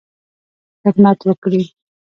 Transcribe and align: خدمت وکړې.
خدمت 0.83 1.19
وکړې. 1.27 1.61